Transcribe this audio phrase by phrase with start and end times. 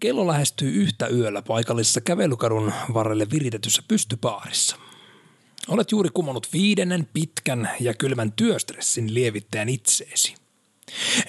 [0.00, 4.76] kello lähestyy yhtä yöllä paikallisessa kävelykadun varrelle viritetyssä pystypaarissa.
[5.68, 10.34] Olet juuri kumonnut viidennen pitkän ja kylmän työstressin lievittäjän itseesi.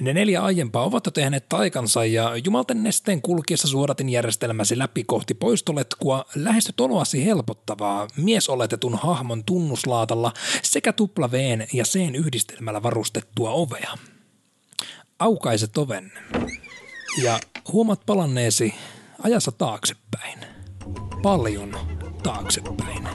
[0.02, 5.34] Ne neljä aiempaa ovat jo tehneet taikansa ja jumalten nesteen kulkiessa suodatin järjestelmäsi läpi kohti
[5.34, 10.34] poistoletkua lähestyt oloasi helpottavaa miesoletetun hahmon tunnuslaatalla
[10.64, 13.98] sekä tupla V:n ja C:n yhdistelmällä varustettua ovea.
[15.20, 16.12] Aukaiset oven
[17.18, 17.40] ja
[17.74, 18.74] huomaat palanneesi
[19.24, 20.40] ajassa taaksepäin.
[21.22, 21.78] Paljon
[22.24, 23.08] taaksepäin.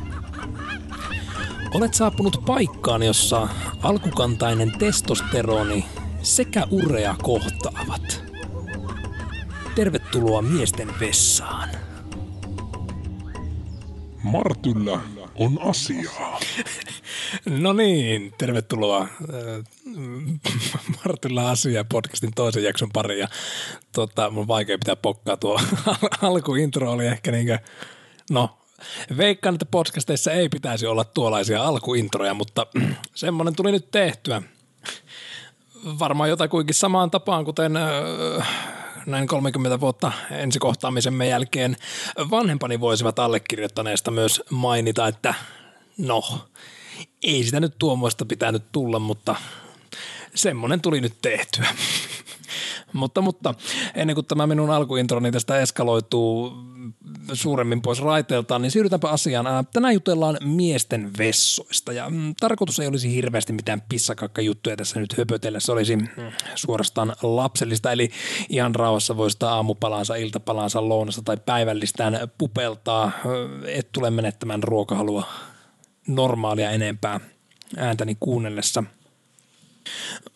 [1.75, 3.49] Olet saapunut paikkaan, jossa
[3.83, 5.85] alkukantainen testosteroni
[6.23, 8.23] sekä urea kohtaavat.
[9.75, 11.69] Tervetuloa miesten vessaan.
[14.23, 15.01] Martyllä
[15.35, 16.41] on asiaa.
[17.47, 19.09] No niin, tervetuloa äh,
[21.05, 23.21] Martilla asia podcastin toisen jakson pariin.
[23.21, 23.29] Ja,
[23.93, 25.61] tota, mun vaikea pitää pokkaa tuo
[26.23, 27.59] alkuintro oli ehkä niinkö,
[28.31, 28.59] no
[29.17, 32.67] veikkaan, että podcasteissa ei pitäisi olla tuollaisia alkuintroja, mutta
[33.15, 34.43] semmoinen tuli nyt tehtyä–
[35.99, 37.73] varmaan jotakuinkin samaan tapaan, kuten
[39.07, 41.77] näin 30 vuotta ensikohtaamisemme jälkeen
[42.31, 45.35] vanhempani voisivat allekirjoittaneesta myös mainita, että
[45.99, 46.23] no,
[47.23, 49.37] ei sitä nyt tuommoista pitänyt tulla, mutta
[50.37, 51.67] semmoinen tuli nyt tehtyä.
[52.93, 53.55] mutta, mutta
[53.95, 56.53] ennen kuin tämä minun alkuintroni tästä eskaloituu
[57.33, 59.67] suuremmin pois raiteeltaan, niin siirrytäänpä asiaan.
[59.73, 65.61] Tänään jutellaan miesten vessoista ja mm, tarkoitus ei olisi hirveästi mitään pissakakkajuttuja tässä nyt höpötellä.
[65.61, 66.07] Se olisi mm,
[66.55, 68.11] suorastaan lapsellista, eli
[68.49, 73.13] ihan rauhassa voi sitä aamupalaansa, iltapalaansa, lounasta tai päivällistään pupeltaa.
[73.67, 75.27] Et tule menettämään ruokahalua
[76.07, 77.21] normaalia enempää
[77.77, 78.85] ääntäni kuunnellessa–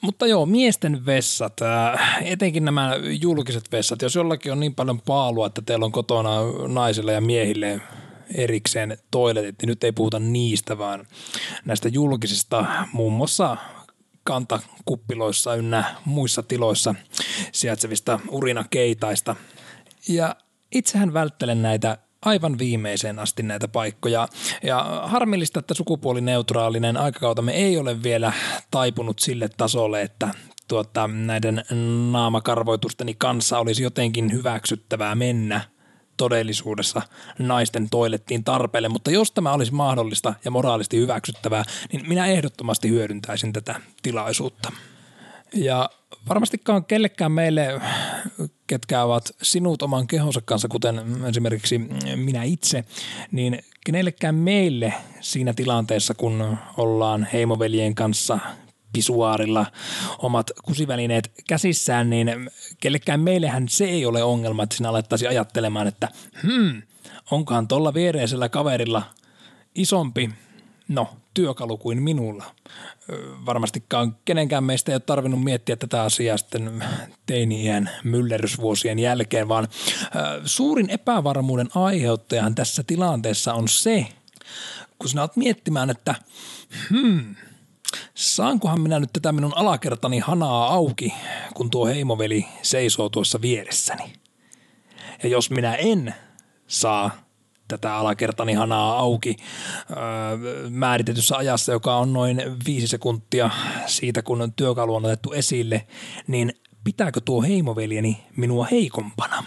[0.01, 1.61] mutta joo, miesten vessat,
[2.23, 6.31] etenkin nämä julkiset vessat, jos jollakin on niin paljon paalua, että teillä on kotona
[6.69, 7.81] naisille ja miehille
[8.35, 11.07] erikseen toiletit, niin nyt ei puhuta niistä, vaan
[11.65, 13.57] näistä julkisista, muun muassa
[14.25, 16.95] kantakuppiloissa ynnä muissa tiloissa
[17.53, 19.37] sijaitsevista urinakeitaista.
[20.09, 20.37] Ja
[20.73, 24.29] itsehän välttelen näitä aivan viimeiseen asti näitä paikkoja.
[24.63, 28.33] Ja harmillista, että sukupuolineutraalinen aikakautamme ei ole vielä
[28.71, 30.29] taipunut sille tasolle, että
[30.69, 31.65] tuota, näiden
[32.11, 35.61] naamakarvoitusteni kanssa olisi jotenkin hyväksyttävää mennä
[36.17, 37.03] todellisuudessa
[37.39, 43.53] naisten toilettiin tarpeelle, mutta jos tämä olisi mahdollista ja moraalisti hyväksyttävää, niin minä ehdottomasti hyödyntäisin
[43.53, 44.73] tätä tilaisuutta.
[45.55, 45.91] Ja
[46.29, 47.81] varmastikaan kellekään meille,
[48.67, 51.79] ketkä ovat sinut oman kehonsa kanssa, kuten esimerkiksi
[52.17, 52.85] minä itse,
[53.33, 58.39] niin kenellekään meille siinä tilanteessa, kun ollaan heimoveljen kanssa
[58.93, 59.67] pisuaarilla
[60.19, 66.09] omat kusivälineet käsissään, niin kellekään meillehän se ei ole ongelma, että sinä alettaisiin ajattelemaan, että
[66.43, 66.83] hmm,
[67.31, 69.03] onkohan tuolla viereisellä kaverilla
[69.75, 70.31] isompi
[70.91, 72.45] no, työkalu kuin minulla.
[73.47, 76.85] Varmastikaan kenenkään meistä ei ole tarvinnut miettiä tätä asiaa sitten
[77.27, 79.69] teini-iän myllerysvuosien jälkeen, vaan
[80.45, 84.07] suurin epävarmuuden aiheuttajahan tässä tilanteessa on se,
[84.99, 86.15] kun sinä olet miettimään, että
[86.91, 87.35] hmm,
[88.15, 91.15] saankohan minä nyt tätä minun alakertani hanaa auki,
[91.55, 94.13] kun tuo heimoveli seisoo tuossa vieressäni.
[95.23, 96.15] Ja jos minä en
[96.67, 97.30] saa
[97.71, 99.37] tätä alakertani hanaa auki
[99.91, 103.51] öö, määritetyssä ajassa, joka on noin viisi sekuntia
[103.87, 105.87] siitä, kun työkalu on otettu esille,
[106.27, 106.53] niin
[106.85, 109.45] pitääkö tuo heimoveljeni minua heikompana?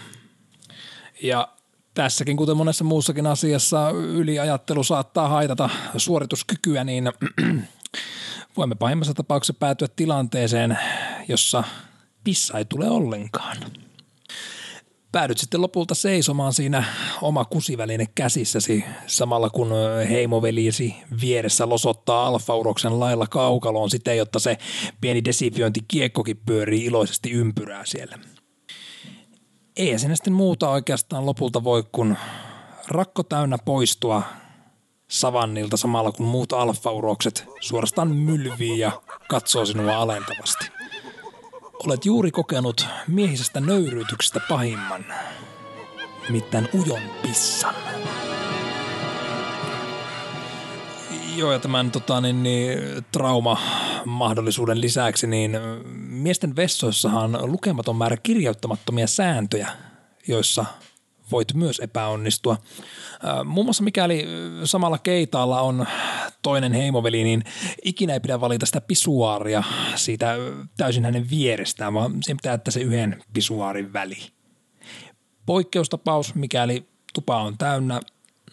[1.22, 1.48] Ja
[1.94, 7.12] tässäkin, kuten monessa muussakin asiassa, yliajattelu saattaa haitata suorituskykyä, niin
[8.56, 10.78] voimme pahimmassa tapauksessa päätyä tilanteeseen,
[11.28, 11.64] jossa
[12.24, 13.56] pissa ei tule ollenkaan
[15.14, 16.84] päädyt sitten lopulta seisomaan siinä
[17.22, 19.70] oma kusiväline käsissäsi samalla kun
[20.08, 24.58] heimoveliisi vieressä losottaa alfauroksen lailla kaukaloon siten, jotta se
[25.00, 28.18] pieni desifiointikiekkokin pyörii iloisesti ympyrää siellä.
[29.76, 32.16] Ei sinne sitten muuta oikeastaan lopulta voi kun
[32.88, 34.22] rakko täynnä poistua
[35.08, 38.92] savannilta samalla kun muut alfaurokset suorastaan mylvii ja
[39.28, 40.73] katsoo sinua alentavasti.
[41.86, 45.04] Olet juuri kokenut miehisestä nöyryytyksestä pahimman,
[46.28, 47.74] nimittäin ujon pissan.
[51.36, 52.78] Joo, ja tämän tota, niin, niin,
[53.12, 55.58] trauma-mahdollisuuden lisäksi, niin
[56.08, 59.68] miesten vessoissahan on lukematon määrä kirjoittamattomia sääntöjä,
[60.28, 60.64] joissa
[61.34, 62.56] voit myös epäonnistua.
[63.44, 64.26] Muun muassa mikäli
[64.64, 65.86] samalla keitaalla on
[66.42, 67.42] toinen heimoveli, niin
[67.84, 69.62] ikinä ei pidä valita sitä pisuaaria
[69.94, 70.36] siitä
[70.76, 74.16] täysin hänen vierestään, vaan sen pitää jättää se yhden pisuaarin väli.
[75.46, 78.00] poikkeustapaus, mikäli tupa on täynnä,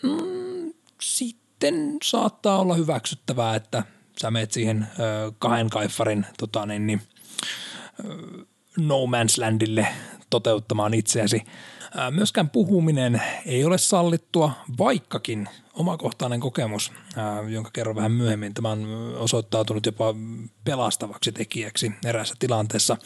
[0.03, 3.83] mm, sitten saattaa olla hyväksyttävää, että
[4.21, 7.01] sä meet siihen ö, kahden kaiffarin tota, niin, niin,
[8.77, 9.87] no man's landille
[10.29, 11.43] toteuttamaan itseäsi.
[12.11, 16.91] Myöskään puhuminen ei ole sallittua, vaikkakin omakohtainen kokemus,
[17.49, 20.15] jonka kerron vähän myöhemmin, tämä on osoittautunut jopa
[20.63, 22.97] pelastavaksi tekijäksi erässä tilanteessa.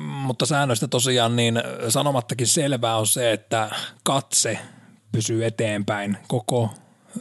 [0.00, 3.70] Mutta säännöistä tosiaan niin sanomattakin selvää on se, että
[4.02, 4.58] katse
[5.12, 6.70] pysyy eteenpäin koko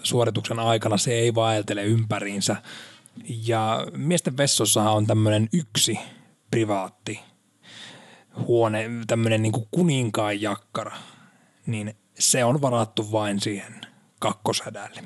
[0.04, 2.56] suorituksen aikana, se ei vaeltele ympäriinsä.
[3.46, 6.00] Ja miesten vessossahan on tämmöinen yksi
[6.52, 7.31] privaatti
[8.48, 10.98] huone, tämmöinen niin kuninkaan jakkara,
[11.66, 13.82] niin se on varattu vain siihen
[14.20, 15.04] kakkoshädälle.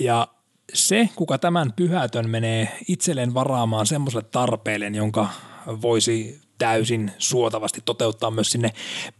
[0.00, 0.28] Ja
[0.74, 5.28] se, kuka tämän pyhätön menee itselleen varaamaan semmoiselle tarpeelle, jonka
[5.66, 8.72] voisi täysin suotavasti toteuttaa myös sinne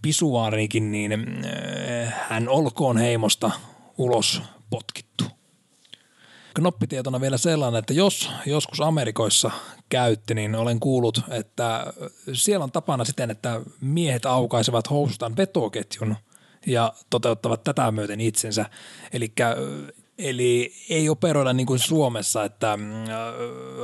[0.03, 3.51] pisuaariinkin, niin äh, hän olkoon heimosta
[3.99, 5.25] ulos potkittu.
[6.55, 9.51] Knoppitietona vielä sellainen, että jos joskus Amerikoissa
[9.89, 11.93] käytti, niin olen kuullut, että
[12.33, 16.17] siellä on tapana siten, että miehet aukaisevat houstaan vetoketjun
[16.67, 18.67] ja toteuttavat tätä myöten itsensä.
[19.13, 19.33] Eli
[20.23, 22.85] Eli ei operoida niin kuin Suomessa, että mm,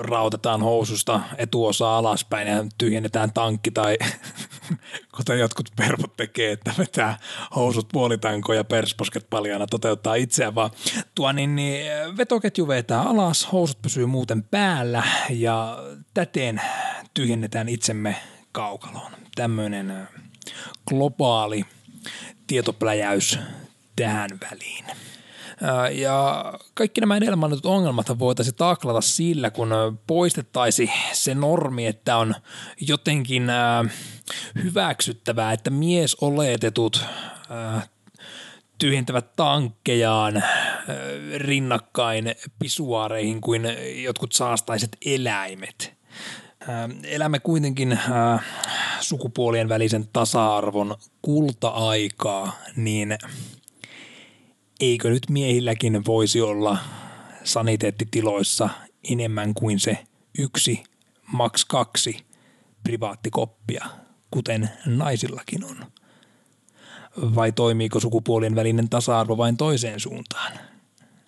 [0.00, 3.98] rautetaan housusta etuosa alaspäin ja tyhjennetään tankki tai
[5.16, 7.18] kuten jotkut pervot tekee, että vetää
[7.56, 10.70] housut puolitankoja ja persposket paljana toteuttaa itseään, vaan
[11.14, 11.86] tuo niin, niin
[12.16, 15.78] vetoketju vetää alas, housut pysyy muuten päällä ja
[16.14, 16.60] täten
[17.14, 18.16] tyhjennetään itsemme
[18.52, 19.12] kaukaloon.
[19.34, 20.08] Tämmöinen
[20.88, 21.64] globaali
[22.46, 23.38] tietopläjäys
[23.96, 24.84] tähän väliin.
[25.92, 26.44] Ja
[26.74, 29.70] kaikki nämä edellä mainitut ongelmat voitaisiin taklata sillä, kun
[30.06, 32.34] poistettaisiin se normi, että on
[32.80, 33.46] jotenkin
[34.62, 37.04] hyväksyttävää, että mies oletetut
[38.78, 40.42] tyhjentävät tankkejaan
[41.36, 43.62] rinnakkain pisuaareihin kuin
[44.02, 45.96] jotkut saastaiset eläimet.
[47.04, 47.98] Elämme kuitenkin
[49.00, 53.18] sukupuolien välisen tasa-arvon kulta-aikaa, niin–
[54.80, 56.78] eikö nyt miehilläkin voisi olla
[57.44, 58.68] saniteettitiloissa
[59.10, 59.98] enemmän kuin se
[60.38, 60.84] yksi,
[61.32, 62.18] maks kaksi
[62.82, 63.86] privaattikoppia,
[64.30, 65.86] kuten naisillakin on?
[67.34, 70.52] Vai toimiiko sukupuolien välinen tasa-arvo vain toiseen suuntaan?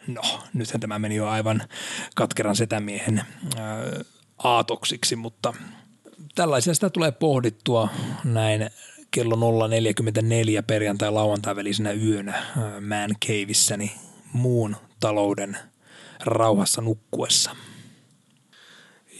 [0.06, 0.23] No,
[0.55, 1.62] nythän tämä meni jo aivan
[2.15, 3.25] katkeran setämiehen
[3.56, 3.83] ää,
[4.39, 5.55] aatoksiksi, mutta
[6.35, 7.89] tällaisia sitä tulee pohdittua
[8.25, 8.71] näin
[9.10, 12.43] kello 0.44 perjantai-lauantai välisenä yönä
[12.81, 13.93] Man Caveissäni
[14.32, 15.58] muun talouden
[16.25, 17.56] rauhassa nukkuessa.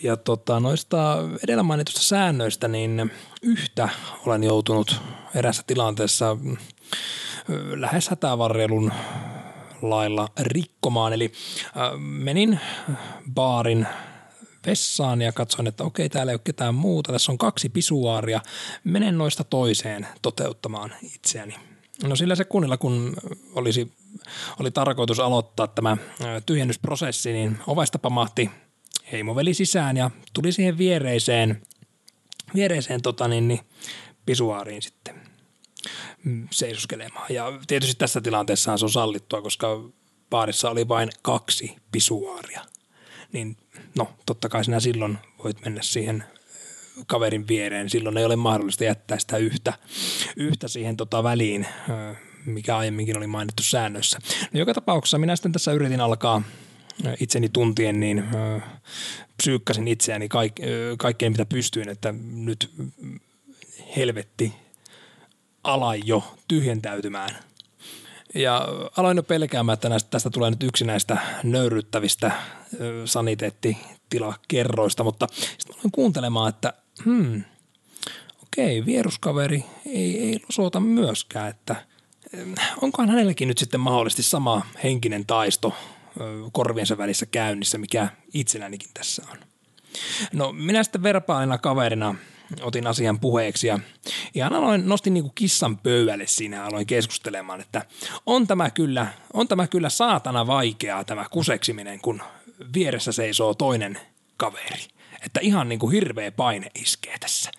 [0.03, 3.11] Ja tota, noista edellä mainitusta säännöistä, niin
[3.43, 3.89] yhtä
[4.27, 5.01] olen joutunut
[5.35, 6.59] erässä tilanteessa äh,
[7.75, 8.93] lähes hätävarjelun
[9.83, 11.13] lailla rikkomaan.
[11.13, 11.33] Eli
[11.99, 12.61] menin
[13.35, 13.87] baarin
[14.67, 17.13] vessaan ja katsoin, että okei, täällä ei ole ketään muuta.
[17.13, 18.41] Tässä on kaksi pisuaaria.
[18.85, 21.55] Menen noista toiseen toteuttamaan itseäni.
[22.05, 23.17] No sillä sekunnilla, kun
[23.55, 23.93] olisi,
[24.61, 25.97] oli tarkoitus aloittaa tämä
[26.47, 28.51] tyhjennysprosessi, niin ovesta pamahti
[29.13, 31.63] heimoveli sisään ja tuli siihen viereiseen,
[32.55, 33.61] viereiseen tota niin, niin,
[34.27, 35.21] pisuaariin sitten
[36.51, 37.27] seisoskelemaan.
[37.35, 39.69] Ja tietysti tässä tilanteessa se on sallittua, koska
[40.31, 42.65] baarissa oli vain kaksi pisuaaria.
[43.33, 43.57] Niin
[43.99, 46.25] no totta kai sinä silloin voit mennä siihen
[47.07, 47.91] kaverin viereen.
[47.91, 49.73] Silloin ei ole mahdollista jättää sitä yhtä,
[50.37, 51.67] yhtä siihen tota väliin,
[52.47, 54.19] mikä aiemminkin oli mainittu säännössä.
[54.53, 56.43] No joka tapauksessa minä sitten tässä yritin alkaa
[57.21, 58.25] itseni tuntien, niin
[59.37, 60.53] psyykkäsin itseäni kaik,
[60.99, 62.71] kaikkeen mitä pystyin, että nyt
[63.97, 64.53] helvetti
[65.65, 67.31] ala jo tyhjentäytymään–
[68.35, 72.33] ja aloin jo pelkäämään, että näistä, tästä tulee nyt yksi näistä nöyryttävistä
[73.05, 76.73] saniteettitilakerroista, mutta sitten aloin kuuntelemaan, että
[77.05, 77.43] hmm,
[78.43, 81.77] okei, vieruskaveri ei, ei losuota myöskään, että
[82.83, 85.75] onkohan hänelläkin nyt sitten mahdollisesti sama henkinen taisto
[86.53, 89.39] korviensa välissä käynnissä, mikä itsellänikin tässä on.
[90.33, 92.15] No minä sitten verpaalina kaverina–
[92.61, 93.79] otin asian puheeksi ja
[94.35, 97.85] ihan aloin, nostin niin kuin kissan pöydälle siinä ja aloin keskustelemaan, että
[98.27, 102.23] on tämä kyllä, on tämä kyllä saatana vaikeaa tämä kuseksiminen, kun
[102.75, 104.01] vieressä seisoo toinen
[104.37, 104.87] kaveri.
[105.23, 107.51] Että ihan niin kuin hirveä paine iskee tässä.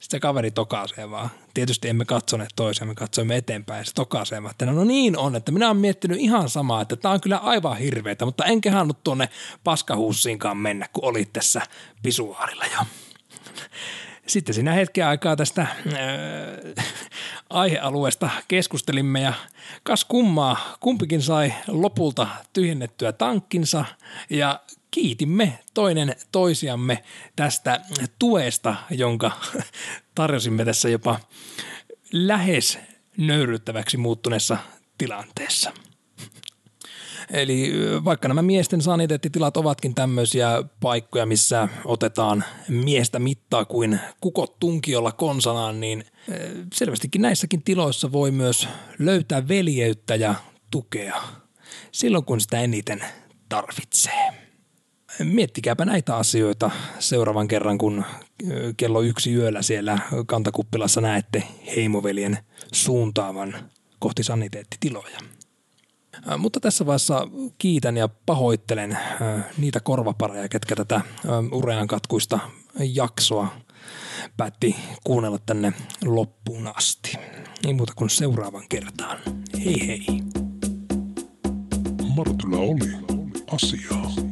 [0.00, 1.30] Sitten se kaveri tokaisee vaan.
[1.54, 5.52] Tietysti emme katsoneet toiseen, me katsoimme eteenpäin se tokaisee vaan, että no niin on, että
[5.52, 9.28] minä olen miettinyt ihan samaa, että tämä on kyllä aivan hirveätä, mutta en kehannut tuonne
[9.64, 11.62] paskahuussiinkaan mennä, kun olit tässä
[12.02, 12.80] pisuaarilla jo.
[14.26, 15.76] Sitten siinä hetken aikaa tästä ää,
[17.50, 19.32] aihealueesta keskustelimme ja
[19.82, 23.84] kas kummaa, kumpikin sai lopulta tyhjennettyä tankkinsa
[24.30, 27.02] ja kiitimme toinen toisiamme
[27.36, 27.80] tästä
[28.18, 29.32] tuesta, jonka
[30.14, 31.20] tarjosimme tässä jopa
[32.12, 32.78] lähes
[33.16, 34.56] nöyryttäväksi muuttuneessa
[34.98, 35.72] tilanteessa.
[37.32, 37.72] Eli
[38.04, 45.80] vaikka nämä miesten saniteettitilat ovatkin tämmöisiä paikkoja, missä otetaan miestä mittaa kuin kukot tunkiolla konsanaan,
[45.80, 46.04] niin
[46.74, 48.68] selvästikin näissäkin tiloissa voi myös
[48.98, 50.34] löytää veljeyttä ja
[50.70, 51.22] tukea
[51.92, 53.04] silloin, kun sitä eniten
[53.48, 54.32] tarvitsee.
[55.24, 58.04] Miettikääpä näitä asioita seuraavan kerran, kun
[58.76, 61.42] kello yksi yöllä siellä kantakuppilassa näette
[61.76, 62.38] heimoveljen
[62.72, 65.18] suuntaavan kohti saniteettitiloja.
[66.38, 68.98] Mutta tässä vaiheessa kiitän ja pahoittelen
[69.58, 71.00] niitä korvapareja, ketkä tätä
[71.52, 72.38] urean katkuista
[72.78, 73.48] jaksoa
[74.36, 75.72] päätti kuunnella tänne
[76.04, 77.12] loppuun asti.
[77.66, 79.18] Ei muuta kuin seuraavan kertaan.
[79.64, 80.06] Hei hei.
[82.16, 83.16] Martulla oli
[83.52, 84.29] asiaa.